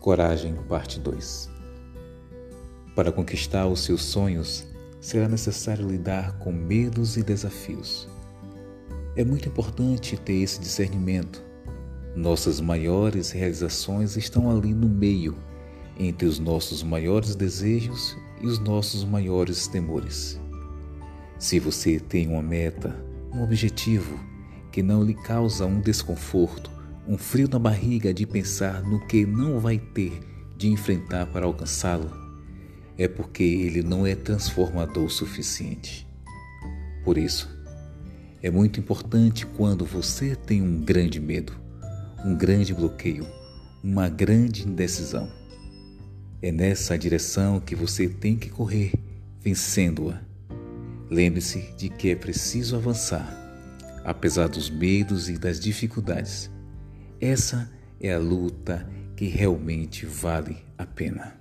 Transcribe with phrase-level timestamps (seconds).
[0.00, 1.48] Coragem, parte 2
[2.96, 4.66] Para conquistar os seus sonhos,
[5.00, 8.08] será necessário lidar com medos e desafios.
[9.14, 11.40] É muito importante ter esse discernimento.
[12.16, 15.36] Nossas maiores realizações estão ali no meio,
[15.96, 20.40] entre os nossos maiores desejos e os nossos maiores temores.
[21.38, 22.96] Se você tem uma meta,
[23.32, 24.18] um objetivo
[24.72, 26.70] que não lhe causa um desconforto,
[27.06, 30.20] um frio na barriga de pensar no que não vai ter
[30.56, 32.10] de enfrentar para alcançá-lo,
[32.98, 36.06] é porque ele não é transformador o suficiente.
[37.04, 37.48] Por isso,
[38.42, 41.52] é muito importante quando você tem um grande medo,
[42.24, 43.24] um grande bloqueio,
[43.82, 45.30] uma grande indecisão.
[46.42, 48.92] É nessa direção que você tem que correr,
[49.40, 50.27] vencendo-a.
[51.10, 53.34] Lembre-se de que é preciso avançar,
[54.04, 56.50] apesar dos medos e das dificuldades
[57.20, 57.68] essa
[58.00, 61.36] é a luta que realmente vale a pena.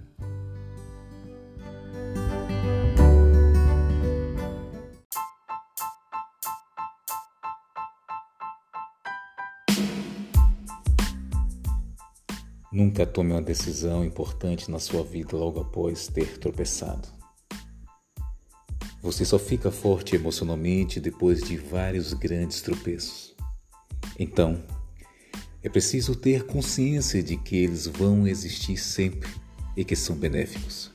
[12.72, 17.17] Nunca tome uma decisão importante na sua vida logo após ter tropeçado.
[19.02, 23.36] Você só fica forte emocionalmente depois de vários grandes tropeços.
[24.20, 24.64] Então,
[25.62, 29.30] é preciso ter consciência de que eles vão existir sempre
[29.76, 30.92] e que são benéficos.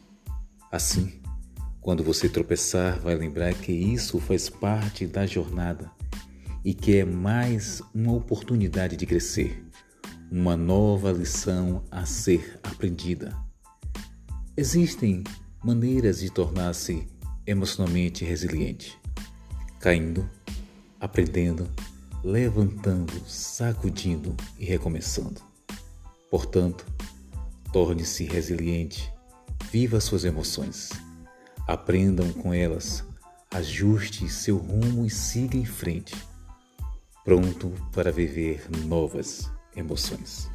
[0.70, 1.20] Assim,
[1.80, 5.90] quando você tropeçar, vai lembrar que isso faz parte da jornada
[6.64, 9.64] e que é mais uma oportunidade de crescer,
[10.30, 13.36] uma nova lição a ser aprendida.
[14.56, 15.24] Existem
[15.62, 17.06] maneiras de tornar-se
[17.46, 18.98] emocionalmente resiliente,
[19.80, 20.28] caindo,
[21.00, 21.68] aprendendo
[22.24, 25.40] levantando, sacudindo e recomeçando.
[26.30, 26.86] Portanto,
[27.72, 29.12] torne-se resiliente,
[29.70, 30.90] viva suas emoções,
[31.66, 33.04] aprendam com elas,
[33.52, 36.14] ajuste seu rumo e siga em frente,
[37.24, 40.51] pronto para viver novas emoções.